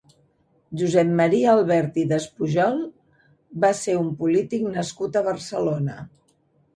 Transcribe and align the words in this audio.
Josep 0.81 1.09
Maria 1.17 1.49
Albert 1.57 1.99
i 2.03 2.05
Despujol 2.11 2.79
va 3.65 3.71
ser 3.81 3.95
un 4.05 4.09
polític 4.23 4.65
nascut 4.79 5.21
a 5.21 5.23
Barcelona. 5.29 5.99